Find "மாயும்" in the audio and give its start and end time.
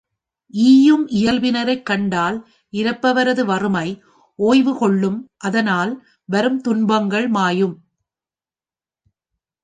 7.27-7.75